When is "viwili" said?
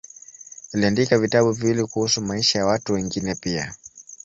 1.51-1.85